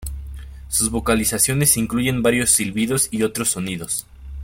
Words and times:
Sus 0.67 0.89
vocalizaciones 0.89 1.77
incluyen 1.77 2.23
varios 2.23 2.49
silbidos 2.49 3.07
y 3.11 3.21
otros 3.21 3.51
sonidos. 3.51 4.07